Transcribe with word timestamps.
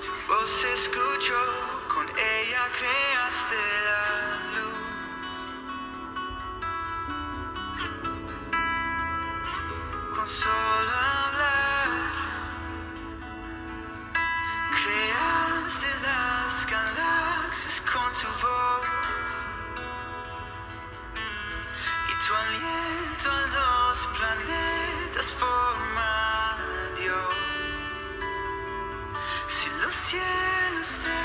tu 0.00 0.12
voz 0.28 0.48
se 0.60 0.70
escuchó, 0.74 1.42
con 1.92 2.06
ella 2.08 2.62
creaste 2.78 3.58
la 3.86 3.91
tu 18.22 18.28
voz 18.28 18.86
y 22.10 22.14
tu 22.24 22.34
aliento 22.42 23.26
a 23.32 23.42
los 23.56 23.98
planetas 24.16 25.28
forma 25.40 26.56
Dios. 26.98 27.34
Si 29.48 29.68
los 29.82 29.92
cielos 29.92 30.90
te 31.06 31.22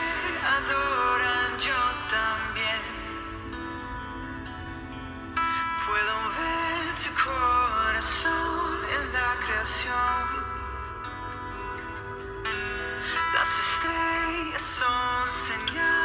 adoran, 0.57 1.49
yo 1.67 1.81
también 2.17 2.81
puedo 5.85 6.13
ver 6.37 6.85
tu 7.03 7.11
corazón 7.25 8.77
en 8.95 9.03
la 9.13 9.29
creación. 9.45 10.27
Las 13.35 13.51
estrellas 13.65 14.63
son 14.79 15.31
señales 15.31 15.96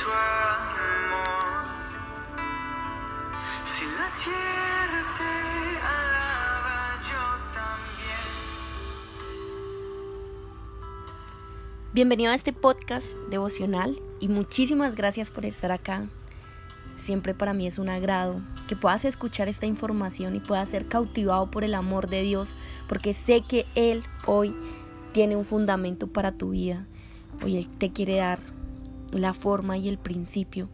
tu 0.00 0.06
amor. 0.06 1.66
Si 3.66 3.84
la 3.84 4.08
tierra 4.24 5.02
te 5.18 5.34
alaba, 5.84 6.78
yo 7.04 7.24
también. 7.52 8.28
Bienvenido 11.92 12.32
a 12.32 12.34
este 12.34 12.54
podcast 12.54 13.08
devocional 13.28 14.00
y 14.20 14.28
muchísimas 14.28 14.94
gracias 14.94 15.30
por 15.30 15.44
estar 15.44 15.70
acá. 15.70 16.06
Siempre 16.96 17.34
para 17.34 17.52
mí 17.52 17.66
es 17.66 17.78
un 17.78 17.90
agrado 17.90 18.40
que 18.68 18.76
puedas 18.76 19.04
escuchar 19.04 19.48
esta 19.48 19.66
información 19.66 20.34
y 20.34 20.40
puedas 20.40 20.70
ser 20.70 20.88
cautivado 20.88 21.50
por 21.50 21.62
el 21.62 21.74
amor 21.74 22.08
de 22.08 22.22
Dios, 22.22 22.56
porque 22.88 23.12
sé 23.12 23.42
que 23.42 23.66
Él 23.74 24.04
hoy 24.24 24.56
tiene 25.12 25.36
un 25.36 25.44
fundamento 25.44 26.06
para 26.06 26.32
tu 26.32 26.50
vida. 26.50 26.86
Hoy 27.42 27.58
Él 27.58 27.68
te 27.68 27.92
quiere 27.92 28.16
dar 28.16 28.59
la 29.12 29.34
forma 29.34 29.76
y 29.76 29.88
el 29.88 29.98
principio 29.98 30.68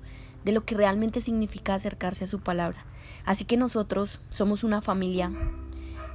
de 0.44 0.52
lo 0.52 0.64
que 0.64 0.74
realmente 0.74 1.20
significa 1.20 1.74
acercarse 1.74 2.24
a 2.24 2.28
su 2.28 2.40
palabra. 2.40 2.84
Así 3.24 3.44
que 3.44 3.56
nosotros 3.56 4.20
somos 4.30 4.62
una 4.62 4.80
familia 4.80 5.32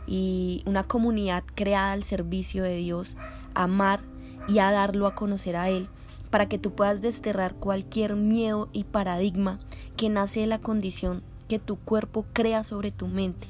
y 0.08 0.64
una 0.66 0.84
comunidad 0.84 1.44
creada 1.56 1.92
al 1.92 2.04
servicio 2.04 2.64
de 2.64 2.76
Dios, 2.76 3.18
a 3.54 3.64
amar 3.64 4.02
y 4.48 4.60
a 4.60 4.72
darlo 4.72 5.08
a 5.08 5.16
conocer 5.16 5.56
a 5.56 5.70
Él, 5.70 5.90
para 6.30 6.48
que 6.48 6.58
tú 6.58 6.74
puedas 6.74 7.02
desterrar 7.02 7.56
cualquier 7.56 8.16
miedo 8.16 8.70
y 8.72 8.86
paradigma 8.86 9.60
que 9.98 10.10
nace 10.10 10.40
de 10.40 10.48
la 10.48 10.60
condición 10.60 11.24
que 11.50 11.60
tu 11.60 11.76
cuerpo 11.78 12.26
crea 12.32 12.64
sobre 12.64 12.92
tu 12.92 13.08
mente, 13.08 13.48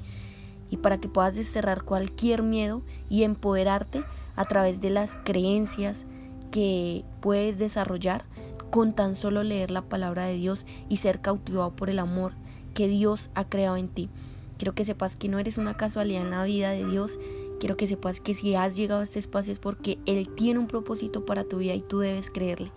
y 0.71 0.77
para 0.77 0.99
que 0.99 1.07
puedas 1.07 1.35
desterrar 1.35 1.83
cualquier 1.83 2.41
miedo 2.41 2.81
y 3.09 3.23
empoderarte 3.23 4.03
a 4.35 4.45
través 4.45 4.81
de 4.81 4.89
las 4.89 5.19
creencias 5.23 6.05
que 6.49 7.05
puedes 7.21 7.59
desarrollar 7.59 8.25
con 8.71 8.93
tan 8.93 9.15
solo 9.15 9.43
leer 9.43 9.69
la 9.69 9.83
palabra 9.83 10.25
de 10.25 10.35
Dios 10.35 10.65
y 10.89 10.97
ser 10.97 11.21
cautivado 11.21 11.75
por 11.75 11.89
el 11.89 11.99
amor 11.99 12.33
que 12.73 12.87
Dios 12.87 13.29
ha 13.35 13.47
creado 13.47 13.77
en 13.77 13.89
ti. 13.89 14.09
Quiero 14.57 14.73
que 14.73 14.85
sepas 14.85 15.15
que 15.15 15.27
no 15.27 15.39
eres 15.39 15.57
una 15.57 15.75
casualidad 15.75 16.21
en 16.21 16.31
la 16.31 16.43
vida 16.43 16.71
de 16.71 16.85
Dios. 16.85 17.19
Quiero 17.59 17.77
que 17.77 17.87
sepas 17.87 18.21
que 18.21 18.33
si 18.33 18.55
has 18.55 18.75
llegado 18.75 19.01
a 19.01 19.03
este 19.03 19.19
espacio 19.19 19.51
es 19.51 19.59
porque 19.59 19.99
Él 20.05 20.29
tiene 20.29 20.59
un 20.59 20.67
propósito 20.67 21.25
para 21.25 21.43
tu 21.43 21.57
vida 21.57 21.73
y 21.73 21.81
tú 21.81 21.99
debes 21.99 22.29
creerle. 22.29 22.71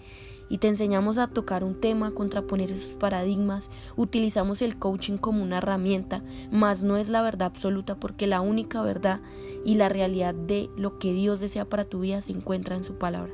Y 0.49 0.59
te 0.59 0.69
enseñamos 0.69 1.17
a 1.17 1.29
tocar 1.29 1.63
un 1.63 1.81
tema, 1.81 2.13
contraponer 2.13 2.71
esos 2.71 2.97
paradigmas. 2.97 3.71
Utilizamos 3.97 4.63
el 4.63 4.79
coaching 4.79 5.17
como 5.17 5.43
una 5.43 5.59
herramienta, 5.59 6.23
mas 6.51 6.83
no 6.83 6.97
es 6.97 7.09
la 7.09 7.23
verdad 7.23 7.47
absoluta 7.47 7.97
porque 7.97 8.27
la 8.27 8.41
única 8.41 8.83
verdad 8.83 9.21
y 9.65 9.77
la 9.77 9.89
realidad 9.89 10.35
de 10.35 10.69
lo 10.77 10.99
que 10.99 11.13
Dios 11.13 11.41
desea 11.41 11.67
para 11.67 11.85
tu 11.85 12.01
vida 12.01 12.21
se 12.21 12.33
encuentra 12.33 12.77
en 12.77 12.85
su 12.85 12.95
palabra. 12.95 13.33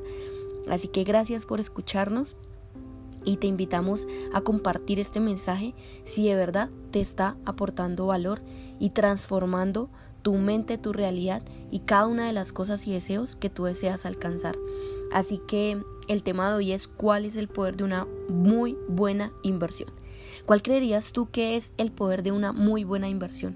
Así 0.69 0.87
que 0.87 1.03
gracias 1.03 1.45
por 1.45 1.59
escucharnos 1.59 2.35
y 3.25 3.37
te 3.37 3.47
invitamos 3.47 4.07
a 4.33 4.41
compartir 4.41 4.99
este 4.99 5.19
mensaje 5.19 5.73
si 6.03 6.27
de 6.27 6.35
verdad 6.35 6.69
te 6.91 7.01
está 7.01 7.37
aportando 7.45 8.07
valor 8.07 8.41
y 8.79 8.91
transformando 8.91 9.89
tu 10.21 10.33
mente, 10.35 10.77
tu 10.77 10.93
realidad 10.93 11.41
y 11.71 11.79
cada 11.79 12.07
una 12.07 12.27
de 12.27 12.33
las 12.33 12.51
cosas 12.51 12.85
y 12.87 12.91
deseos 12.91 13.35
que 13.35 13.49
tú 13.49 13.65
deseas 13.65 14.05
alcanzar. 14.05 14.55
Así 15.11 15.39
que 15.47 15.81
el 16.07 16.23
tema 16.23 16.49
de 16.49 16.55
hoy 16.55 16.71
es 16.71 16.87
cuál 16.87 17.25
es 17.25 17.35
el 17.35 17.47
poder 17.47 17.75
de 17.77 17.83
una 17.83 18.07
muy 18.29 18.77
buena 18.87 19.31
inversión. 19.43 19.89
¿Cuál 20.45 20.61
creerías 20.61 21.11
tú 21.11 21.29
que 21.29 21.55
es 21.55 21.71
el 21.77 21.91
poder 21.91 22.23
de 22.23 22.31
una 22.31 22.53
muy 22.53 22.83
buena 22.83 23.09
inversión? 23.09 23.55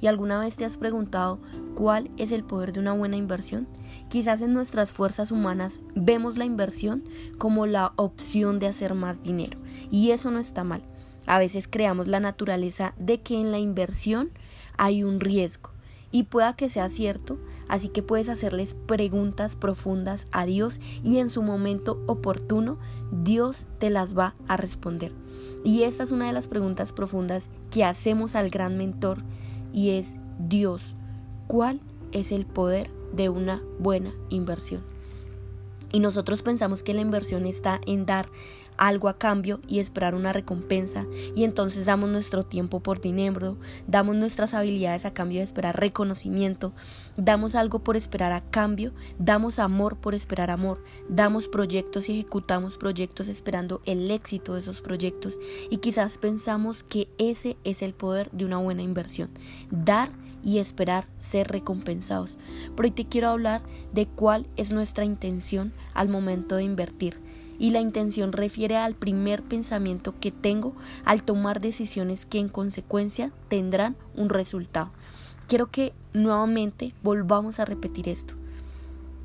¿Y 0.00 0.06
alguna 0.06 0.38
vez 0.40 0.56
te 0.56 0.64
has 0.64 0.76
preguntado 0.76 1.38
cuál 1.74 2.10
es 2.16 2.32
el 2.32 2.44
poder 2.44 2.72
de 2.72 2.80
una 2.80 2.92
buena 2.92 3.16
inversión? 3.16 3.66
Quizás 4.08 4.40
en 4.40 4.54
nuestras 4.54 4.92
fuerzas 4.92 5.30
humanas 5.30 5.80
vemos 5.94 6.36
la 6.36 6.44
inversión 6.44 7.04
como 7.38 7.66
la 7.66 7.92
opción 7.96 8.58
de 8.58 8.68
hacer 8.68 8.94
más 8.94 9.22
dinero. 9.22 9.58
Y 9.90 10.10
eso 10.10 10.30
no 10.30 10.38
está 10.38 10.64
mal. 10.64 10.82
A 11.26 11.38
veces 11.38 11.68
creamos 11.68 12.06
la 12.06 12.20
naturaleza 12.20 12.94
de 12.98 13.20
que 13.20 13.40
en 13.40 13.50
la 13.50 13.58
inversión 13.58 14.30
hay 14.76 15.04
un 15.04 15.20
riesgo. 15.20 15.70
Y 16.10 16.24
pueda 16.24 16.54
que 16.54 16.70
sea 16.70 16.88
cierto, 16.88 17.38
así 17.68 17.88
que 17.88 18.00
puedes 18.00 18.28
hacerles 18.28 18.76
preguntas 18.86 19.56
profundas 19.56 20.28
a 20.30 20.46
Dios 20.46 20.80
y 21.02 21.18
en 21.18 21.28
su 21.28 21.42
momento 21.42 22.00
oportuno 22.06 22.78
Dios 23.10 23.66
te 23.80 23.90
las 23.90 24.16
va 24.16 24.36
a 24.46 24.56
responder. 24.56 25.12
Y 25.64 25.82
esta 25.82 26.04
es 26.04 26.12
una 26.12 26.28
de 26.28 26.32
las 26.32 26.46
preguntas 26.46 26.92
profundas 26.92 27.48
que 27.72 27.82
hacemos 27.82 28.36
al 28.36 28.50
gran 28.50 28.78
mentor 28.78 29.24
y 29.74 29.90
es 29.90 30.16
Dios, 30.38 30.94
¿cuál 31.48 31.80
es 32.12 32.32
el 32.32 32.46
poder 32.46 32.88
de 33.12 33.28
una 33.28 33.62
buena 33.78 34.14
inversión? 34.30 34.82
Y 35.92 35.98
nosotros 35.98 36.42
pensamos 36.42 36.82
que 36.82 36.94
la 36.94 37.00
inversión 37.02 37.44
está 37.44 37.80
en 37.86 38.06
dar 38.06 38.26
algo 38.76 39.08
a 39.08 39.18
cambio 39.18 39.60
y 39.66 39.78
esperar 39.78 40.14
una 40.14 40.32
recompensa. 40.32 41.06
Y 41.34 41.44
entonces 41.44 41.86
damos 41.86 42.10
nuestro 42.10 42.42
tiempo 42.42 42.80
por 42.80 43.00
dinero, 43.00 43.56
damos 43.86 44.16
nuestras 44.16 44.54
habilidades 44.54 45.04
a 45.04 45.12
cambio 45.12 45.38
de 45.38 45.44
esperar 45.44 45.78
reconocimiento, 45.78 46.72
damos 47.16 47.54
algo 47.54 47.80
por 47.80 47.96
esperar 47.96 48.32
a 48.32 48.42
cambio, 48.42 48.92
damos 49.18 49.58
amor 49.58 49.96
por 49.96 50.14
esperar 50.14 50.50
amor, 50.50 50.82
damos 51.08 51.48
proyectos 51.48 52.08
y 52.08 52.12
ejecutamos 52.12 52.76
proyectos 52.76 53.28
esperando 53.28 53.80
el 53.86 54.10
éxito 54.10 54.54
de 54.54 54.60
esos 54.60 54.80
proyectos. 54.80 55.38
Y 55.70 55.78
quizás 55.78 56.18
pensamos 56.18 56.82
que 56.82 57.08
ese 57.18 57.56
es 57.64 57.82
el 57.82 57.94
poder 57.94 58.30
de 58.32 58.44
una 58.44 58.58
buena 58.58 58.82
inversión, 58.82 59.30
dar 59.70 60.10
y 60.42 60.58
esperar 60.58 61.06
ser 61.18 61.48
recompensados. 61.48 62.36
Pero 62.76 62.86
hoy 62.86 62.90
te 62.90 63.06
quiero 63.06 63.28
hablar 63.28 63.62
de 63.92 64.06
cuál 64.06 64.46
es 64.56 64.72
nuestra 64.72 65.04
intención 65.04 65.72
al 65.94 66.08
momento 66.08 66.56
de 66.56 66.64
invertir 66.64 67.23
y 67.58 67.70
la 67.70 67.80
intención 67.80 68.32
refiere 68.32 68.76
al 68.76 68.94
primer 68.94 69.42
pensamiento 69.42 70.14
que 70.20 70.32
tengo 70.32 70.74
al 71.04 71.22
tomar 71.22 71.60
decisiones 71.60 72.26
que 72.26 72.38
en 72.38 72.48
consecuencia 72.48 73.32
tendrán 73.48 73.96
un 74.14 74.28
resultado. 74.28 74.90
Quiero 75.46 75.68
que 75.68 75.92
nuevamente 76.12 76.94
volvamos 77.02 77.58
a 77.58 77.64
repetir 77.64 78.08
esto. 78.08 78.34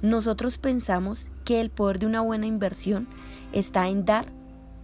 Nosotros 0.01 0.57
pensamos 0.57 1.29
que 1.43 1.59
el 1.59 1.69
poder 1.69 1.99
de 1.99 2.05
una 2.05 2.21
buena 2.21 2.45
inversión 2.45 3.07
está 3.51 3.87
en 3.89 4.05
dar 4.05 4.31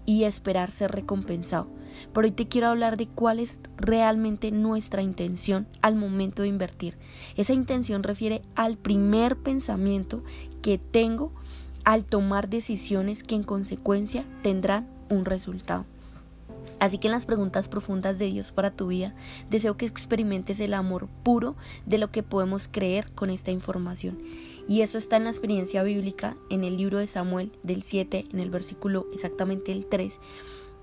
y 0.06 0.24
esperar 0.24 0.72
ser 0.72 0.92
recompensado. 0.92 1.68
Pero 2.14 2.28
hoy 2.28 2.32
te 2.32 2.48
quiero 2.48 2.68
hablar 2.68 2.98
de 2.98 3.08
cuál 3.08 3.40
es 3.40 3.62
realmente 3.78 4.52
nuestra 4.52 5.02
intención 5.02 5.68
al 5.82 5.96
momento 5.96 6.42
de 6.42 6.50
invertir. 6.50 6.98
Esa 7.38 7.54
intención 7.54 8.04
refiere 8.04 8.42
al 8.56 8.78
primer 8.78 9.38
pensamiento 9.38 10.24
que 10.62 10.78
tengo 10.78 11.34
al 11.86 12.04
tomar 12.04 12.50
decisiones 12.50 13.24
que 13.24 13.36
en 13.36 13.44
consecuencia 13.44 14.26
tendrán 14.42 14.88
un 15.10 15.24
resultado. 15.24 15.86
Así 16.80 16.98
que 16.98 17.08
en 17.08 17.14
las 17.14 17.26
preguntas 17.26 17.70
profundas 17.70 18.20
de 18.20 18.26
Dios 18.26 18.52
para 18.52 18.72
tu 18.72 18.88
vida, 18.88 19.16
deseo 19.50 19.78
que 19.78 19.86
experimentes 19.86 20.60
el 20.60 20.74
amor 20.74 21.08
puro 21.24 21.56
de 21.86 21.98
lo 21.98 22.12
que 22.12 22.24
podemos 22.24 22.68
creer 22.68 23.12
con 23.14 23.30
esta 23.30 23.52
información. 23.52 24.20
Y 24.68 24.82
eso 24.82 24.98
está 24.98 25.18
en 25.18 25.26
la 25.26 25.30
experiencia 25.30 25.84
bíblica 25.84 26.36
en 26.50 26.64
el 26.64 26.76
libro 26.76 26.98
de 26.98 27.08
Samuel 27.08 27.52
del 27.64 27.84
7, 27.84 28.26
en 28.32 28.40
el 28.40 28.50
versículo 28.50 29.08
exactamente 29.14 29.72
el 29.72 29.86
3. 29.86 30.20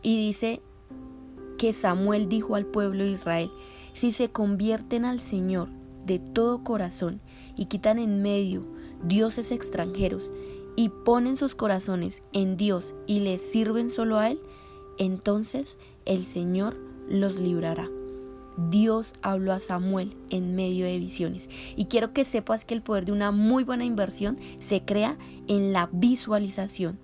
Y 0.03 0.17
dice 0.17 0.63
que 1.59 1.73
Samuel 1.73 2.29
dijo 2.29 2.55
al 2.55 2.67
pueblo 2.67 3.05
de 3.05 3.11
Israel, 3.11 3.51
si 3.93 4.13
se 4.13 4.31
convierten 4.31 5.05
al 5.05 5.21
Señor 5.21 5.69
de 6.07 6.19
todo 6.19 6.65
corazón 6.65 7.21
y 7.57 7.67
quitan 7.67 7.99
en 7.99 8.23
medio 8.23 8.65
dioses 9.05 9.51
extranjeros 9.51 10.31
y 10.77 10.89
ponen 10.89 11.37
sus 11.37 11.55
corazones 11.55 12.23
en 12.33 12.57
Dios 12.57 12.95
y 13.07 13.21
les 13.21 13.43
sirven 13.43 13.91
solo 13.91 14.19
a 14.19 14.31
Él, 14.31 14.41
entonces 14.99 15.79
el 16.05 16.25
Señor 16.25 16.77
los 17.09 17.39
librará. 17.39 17.89
Dios 18.57 19.15
habló 19.23 19.53
a 19.53 19.59
Samuel 19.59 20.15
en 20.31 20.55
medio 20.55 20.85
de 20.85 20.99
visiones. 20.99 21.49
Y 21.77 21.87
quiero 21.87 22.13
que 22.13 22.25
sepas 22.25 22.65
que 22.65 22.75
el 22.75 22.83
poder 22.83 23.07
de 23.07 23.13
una 23.13 23.31
muy 23.31 23.65
buena 23.65 23.85
inversión 23.85 24.37
se 24.61 24.85
crea 24.85 25.17
en 25.49 25.73
la 25.73 25.89
visualización. 25.93 26.99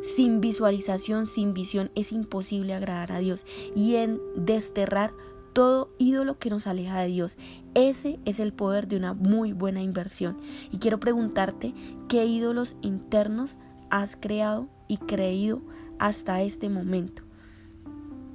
Sin 0.00 0.40
visualización, 0.40 1.26
sin 1.26 1.54
visión, 1.54 1.90
es 1.94 2.10
imposible 2.10 2.74
agradar 2.74 3.12
a 3.12 3.18
Dios. 3.18 3.44
Y 3.76 3.96
en 3.96 4.20
desterrar 4.34 5.12
todo 5.52 5.90
ídolo 5.98 6.38
que 6.38 6.50
nos 6.50 6.66
aleja 6.66 7.00
de 7.00 7.08
Dios. 7.08 7.38
Ese 7.74 8.18
es 8.24 8.40
el 8.40 8.52
poder 8.52 8.88
de 8.88 8.96
una 8.96 9.14
muy 9.14 9.52
buena 9.52 9.82
inversión. 9.82 10.38
Y 10.70 10.78
quiero 10.78 11.00
preguntarte 11.00 11.74
qué 12.08 12.24
ídolos 12.26 12.76
internos 12.82 13.58
has 13.90 14.16
creado 14.16 14.68
y 14.88 14.96
creído 14.96 15.60
hasta 15.98 16.42
este 16.42 16.68
momento, 16.68 17.22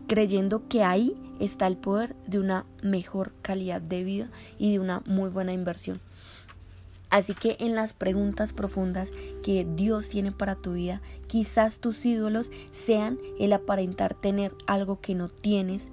creyendo 0.07 0.67
que 0.67 0.83
ahí 0.83 1.15
está 1.39 1.67
el 1.67 1.77
poder 1.77 2.15
de 2.27 2.39
una 2.39 2.65
mejor 2.81 3.33
calidad 3.41 3.81
de 3.81 4.03
vida 4.03 4.29
y 4.57 4.71
de 4.71 4.79
una 4.79 5.01
muy 5.05 5.29
buena 5.29 5.53
inversión. 5.53 5.99
Así 7.09 7.33
que 7.33 7.55
en 7.59 7.73
las 7.75 7.93
preguntas 7.93 8.53
profundas 8.53 9.11
que 9.43 9.65
Dios 9.75 10.09
tiene 10.09 10.31
para 10.31 10.55
tu 10.55 10.73
vida, 10.73 11.01
quizás 11.27 11.79
tus 11.79 12.05
ídolos 12.05 12.51
sean 12.69 13.17
el 13.39 13.53
aparentar 13.53 14.13
tener 14.13 14.53
algo 14.65 14.99
que 14.99 15.15
no 15.15 15.29
tienes, 15.29 15.89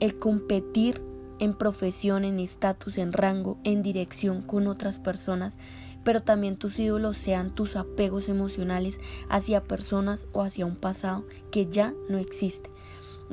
el 0.00 0.14
competir 0.18 1.02
en 1.38 1.54
profesión, 1.54 2.24
en 2.24 2.38
estatus, 2.38 2.98
en 2.98 3.12
rango, 3.12 3.58
en 3.64 3.82
dirección 3.82 4.42
con 4.42 4.66
otras 4.66 5.00
personas, 5.00 5.56
pero 6.04 6.22
también 6.22 6.56
tus 6.56 6.78
ídolos 6.78 7.16
sean 7.16 7.54
tus 7.54 7.76
apegos 7.76 8.28
emocionales 8.28 8.98
hacia 9.28 9.64
personas 9.64 10.26
o 10.32 10.42
hacia 10.42 10.66
un 10.66 10.76
pasado 10.76 11.24
que 11.50 11.66
ya 11.66 11.94
no 12.08 12.18
existe. 12.18 12.70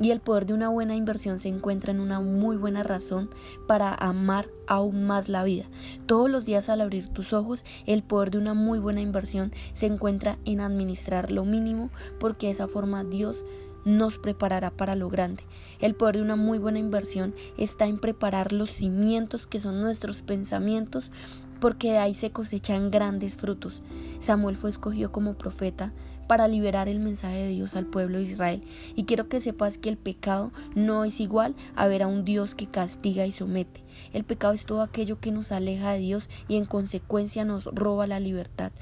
Y 0.00 0.12
el 0.12 0.20
poder 0.20 0.46
de 0.46 0.54
una 0.54 0.68
buena 0.68 0.94
inversión 0.94 1.40
se 1.40 1.48
encuentra 1.48 1.90
en 1.90 1.98
una 1.98 2.20
muy 2.20 2.56
buena 2.56 2.84
razón 2.84 3.28
para 3.66 3.92
amar 3.94 4.48
aún 4.68 5.06
más 5.06 5.28
la 5.28 5.42
vida. 5.42 5.64
Todos 6.06 6.30
los 6.30 6.44
días 6.44 6.68
al 6.68 6.80
abrir 6.80 7.08
tus 7.08 7.32
ojos, 7.32 7.64
el 7.84 8.04
poder 8.04 8.30
de 8.30 8.38
una 8.38 8.54
muy 8.54 8.78
buena 8.78 9.00
inversión 9.00 9.52
se 9.72 9.86
encuentra 9.86 10.38
en 10.44 10.60
administrar 10.60 11.32
lo 11.32 11.44
mínimo 11.44 11.90
porque 12.20 12.46
de 12.46 12.52
esa 12.52 12.68
forma 12.68 13.02
Dios 13.02 13.44
nos 13.84 14.18
preparará 14.18 14.70
para 14.70 14.96
lo 14.96 15.08
grande. 15.08 15.44
El 15.80 15.94
poder 15.94 16.16
de 16.16 16.22
una 16.22 16.36
muy 16.36 16.58
buena 16.58 16.78
inversión 16.78 17.34
está 17.56 17.86
en 17.86 17.98
preparar 17.98 18.52
los 18.52 18.70
cimientos 18.70 19.46
que 19.46 19.60
son 19.60 19.80
nuestros 19.80 20.22
pensamientos 20.22 21.12
porque 21.60 21.92
de 21.92 21.98
ahí 21.98 22.14
se 22.14 22.30
cosechan 22.30 22.90
grandes 22.90 23.36
frutos. 23.36 23.82
Samuel 24.20 24.56
fue 24.56 24.70
escogido 24.70 25.10
como 25.12 25.34
profeta 25.34 25.92
para 26.28 26.46
liberar 26.46 26.88
el 26.88 27.00
mensaje 27.00 27.38
de 27.38 27.48
Dios 27.48 27.74
al 27.74 27.86
pueblo 27.86 28.18
de 28.18 28.24
Israel. 28.24 28.62
Y 28.94 29.04
quiero 29.04 29.28
que 29.28 29.40
sepas 29.40 29.78
que 29.78 29.88
el 29.88 29.96
pecado 29.96 30.52
no 30.76 31.04
es 31.04 31.20
igual 31.20 31.56
a 31.74 31.88
ver 31.88 32.02
a 32.02 32.06
un 32.06 32.24
Dios 32.24 32.54
que 32.54 32.66
castiga 32.66 33.26
y 33.26 33.32
somete. 33.32 33.82
El 34.12 34.24
pecado 34.24 34.52
es 34.52 34.64
todo 34.64 34.82
aquello 34.82 35.18
que 35.18 35.32
nos 35.32 35.50
aleja 35.50 35.92
de 35.92 36.00
Dios 36.00 36.28
y 36.46 36.56
en 36.56 36.66
consecuencia 36.66 37.44
nos 37.44 37.64
roba 37.64 38.06
la 38.06 38.20
libertad. 38.20 38.72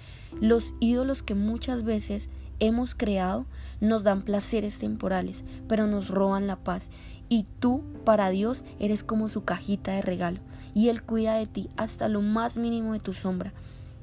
Los 0.40 0.74
ídolos 0.80 1.22
que 1.22 1.34
muchas 1.34 1.84
veces 1.84 2.28
hemos 2.60 2.94
creado 2.94 3.46
nos 3.80 4.04
dan 4.04 4.22
placeres 4.22 4.78
temporales, 4.78 5.44
pero 5.68 5.86
nos 5.86 6.08
roban 6.08 6.46
la 6.46 6.56
paz. 6.56 6.90
Y 7.28 7.46
tú, 7.60 7.82
para 8.04 8.30
Dios, 8.30 8.64
eres 8.78 9.04
como 9.04 9.28
su 9.28 9.44
cajita 9.44 9.92
de 9.92 10.02
regalo, 10.02 10.40
y 10.74 10.88
Él 10.88 11.02
cuida 11.02 11.34
de 11.34 11.46
ti 11.46 11.68
hasta 11.76 12.08
lo 12.08 12.22
más 12.22 12.56
mínimo 12.56 12.92
de 12.92 13.00
tu 13.00 13.14
sombra. 13.14 13.52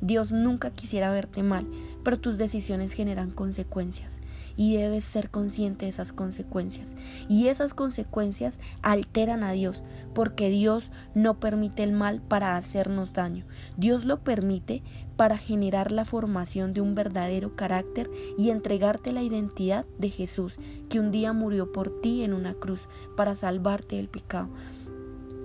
Dios 0.03 0.33
nunca 0.33 0.69
quisiera 0.69 1.09
verte 1.11 1.43
mal, 1.43 1.65
pero 2.03 2.19
tus 2.19 2.37
decisiones 2.37 2.91
generan 2.91 3.31
consecuencias 3.31 4.19
y 4.57 4.75
debes 4.75 5.05
ser 5.05 5.29
consciente 5.29 5.85
de 5.85 5.89
esas 5.89 6.11
consecuencias. 6.11 6.93
Y 7.29 7.47
esas 7.47 7.73
consecuencias 7.73 8.59
alteran 8.81 9.43
a 9.43 9.53
Dios, 9.53 9.81
porque 10.13 10.49
Dios 10.49 10.91
no 11.15 11.39
permite 11.39 11.83
el 11.83 11.93
mal 11.93 12.21
para 12.21 12.57
hacernos 12.57 13.13
daño. 13.13 13.45
Dios 13.77 14.03
lo 14.03 14.19
permite 14.25 14.83
para 15.15 15.37
generar 15.37 15.93
la 15.93 16.03
formación 16.03 16.73
de 16.73 16.81
un 16.81 16.95
verdadero 16.95 17.55
carácter 17.55 18.11
y 18.37 18.49
entregarte 18.49 19.13
la 19.13 19.23
identidad 19.23 19.85
de 19.99 20.09
Jesús, 20.09 20.59
que 20.89 20.99
un 20.99 21.11
día 21.11 21.31
murió 21.31 21.71
por 21.71 22.01
ti 22.01 22.23
en 22.23 22.33
una 22.33 22.53
cruz 22.55 22.89
para 23.15 23.35
salvarte 23.35 23.95
del 23.95 24.09
pecado 24.09 24.49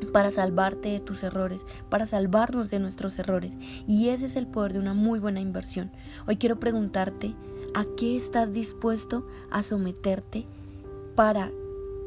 para 0.06 0.31
salvarte 0.31 0.89
de 0.91 1.00
tus 1.00 1.23
errores, 1.23 1.65
para 1.89 2.06
salvarnos 2.06 2.71
de 2.71 2.79
nuestros 2.79 3.19
errores. 3.19 3.59
Y 3.87 4.09
ese 4.09 4.27
es 4.27 4.37
el 4.37 4.47
poder 4.47 4.73
de 4.73 4.79
una 4.79 4.95
muy 4.95 5.19
buena 5.19 5.41
inversión. 5.41 5.91
Hoy 6.27 6.37
quiero 6.37 6.59
preguntarte, 6.59 7.35
¿a 7.75 7.85
qué 7.97 8.17
estás 8.17 8.53
dispuesto 8.53 9.27
a 9.50 9.62
someterte 9.62 10.47
para 11.15 11.50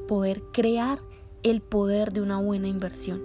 poder 0.08 0.42
crear 0.52 1.00
el 1.44 1.62
poder 1.62 2.14
de 2.14 2.22
una 2.22 2.40
buena 2.40 2.68
inversión? 2.68 3.22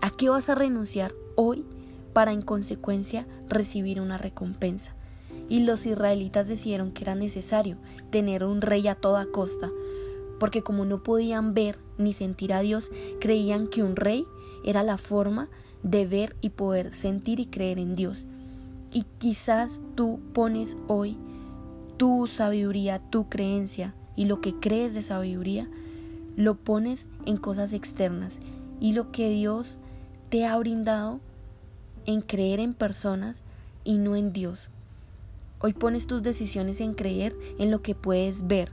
¿A 0.00 0.10
qué 0.10 0.28
vas 0.28 0.48
a 0.48 0.54
renunciar 0.54 1.12
hoy 1.34 1.64
para 2.12 2.32
en 2.32 2.42
consecuencia 2.42 3.26
recibir 3.48 4.00
una 4.00 4.18
recompensa? 4.18 4.94
Y 5.48 5.60
los 5.60 5.86
israelitas 5.86 6.46
decidieron 6.46 6.92
que 6.92 7.04
era 7.04 7.14
necesario 7.14 7.76
tener 8.10 8.44
un 8.44 8.60
rey 8.60 8.86
a 8.88 8.94
toda 8.94 9.26
costa, 9.26 9.70
porque 10.38 10.62
como 10.62 10.84
no 10.84 11.02
podían 11.02 11.54
ver 11.54 11.78
ni 11.98 12.12
sentir 12.12 12.52
a 12.52 12.60
Dios, 12.60 12.90
creían 13.20 13.68
que 13.68 13.82
un 13.82 13.96
rey 13.96 14.26
era 14.64 14.82
la 14.82 14.98
forma 14.98 15.48
de 15.82 16.06
ver 16.06 16.36
y 16.40 16.50
poder 16.50 16.92
sentir 16.92 17.40
y 17.40 17.46
creer 17.46 17.78
en 17.78 17.96
Dios. 17.96 18.26
Y 18.92 19.04
quizás 19.18 19.80
tú 19.94 20.20
pones 20.32 20.76
hoy 20.86 21.16
tu 21.96 22.26
sabiduría, 22.26 23.00
tu 23.10 23.28
creencia 23.28 23.94
y 24.16 24.24
lo 24.24 24.40
que 24.40 24.54
crees 24.54 24.94
de 24.94 25.02
sabiduría, 25.02 25.68
lo 26.36 26.54
pones 26.54 27.08
en 27.26 27.36
cosas 27.36 27.72
externas 27.72 28.40
y 28.80 28.92
lo 28.92 29.10
que 29.10 29.28
Dios 29.28 29.78
te 30.28 30.46
ha 30.46 30.56
brindado 30.56 31.20
en 32.06 32.20
creer 32.20 32.60
en 32.60 32.74
personas 32.74 33.42
y 33.84 33.98
no 33.98 34.16
en 34.16 34.32
Dios. 34.32 34.68
Hoy 35.60 35.72
pones 35.72 36.06
tus 36.06 36.22
decisiones 36.22 36.80
en 36.80 36.94
creer 36.94 37.36
en 37.58 37.70
lo 37.70 37.82
que 37.82 37.94
puedes 37.94 38.46
ver, 38.46 38.70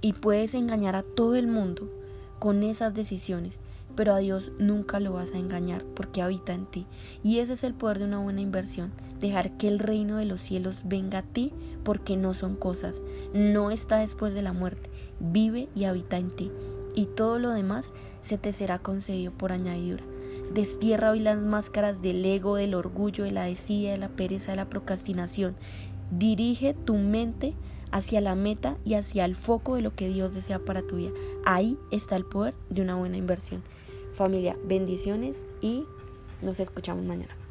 y 0.00 0.12
puedes 0.14 0.54
engañar 0.54 0.96
a 0.96 1.02
todo 1.02 1.34
el 1.34 1.46
mundo 1.46 1.90
con 2.38 2.62
esas 2.62 2.94
decisiones, 2.94 3.60
pero 3.96 4.14
a 4.14 4.18
Dios 4.18 4.52
nunca 4.58 5.00
lo 5.00 5.12
vas 5.12 5.32
a 5.32 5.38
engañar 5.38 5.84
porque 5.84 6.22
habita 6.22 6.52
en 6.52 6.66
ti. 6.66 6.86
Y 7.24 7.38
ese 7.38 7.54
es 7.54 7.64
el 7.64 7.74
poder 7.74 7.98
de 7.98 8.04
una 8.04 8.18
buena 8.18 8.40
inversión, 8.40 8.92
dejar 9.20 9.56
que 9.56 9.66
el 9.66 9.80
reino 9.80 10.16
de 10.16 10.24
los 10.24 10.40
cielos 10.40 10.82
venga 10.84 11.18
a 11.18 11.22
ti 11.22 11.52
porque 11.82 12.16
no 12.16 12.34
son 12.34 12.54
cosas, 12.54 13.02
no 13.34 13.70
está 13.70 13.98
después 13.98 14.34
de 14.34 14.42
la 14.42 14.52
muerte, 14.52 14.88
vive 15.18 15.68
y 15.74 15.84
habita 15.84 16.16
en 16.16 16.30
ti. 16.30 16.52
Y 16.94 17.06
todo 17.06 17.38
lo 17.38 17.50
demás 17.50 17.92
se 18.22 18.38
te 18.38 18.52
será 18.52 18.78
concedido 18.78 19.32
por 19.32 19.52
añadidura. 19.52 20.04
Destierra 20.52 21.10
hoy 21.10 21.20
las 21.20 21.38
máscaras 21.38 22.00
del 22.00 22.24
ego, 22.24 22.56
del 22.56 22.74
orgullo, 22.74 23.24
de 23.24 23.32
la 23.32 23.44
desidia, 23.44 23.90
de 23.92 23.98
la 23.98 24.08
pereza, 24.08 24.52
de 24.52 24.56
la 24.56 24.70
procrastinación. 24.70 25.54
Dirige 26.10 26.72
tu 26.72 26.94
mente 26.96 27.54
hacia 27.92 28.20
la 28.20 28.34
meta 28.34 28.76
y 28.84 28.94
hacia 28.94 29.24
el 29.24 29.34
foco 29.34 29.76
de 29.76 29.82
lo 29.82 29.94
que 29.94 30.08
Dios 30.08 30.34
desea 30.34 30.58
para 30.58 30.82
tu 30.82 30.96
vida. 30.96 31.10
Ahí 31.44 31.78
está 31.90 32.16
el 32.16 32.24
poder 32.24 32.54
de 32.70 32.82
una 32.82 32.96
buena 32.96 33.16
inversión. 33.16 33.62
Familia, 34.12 34.56
bendiciones 34.64 35.46
y 35.60 35.84
nos 36.42 36.60
escuchamos 36.60 37.04
mañana. 37.04 37.47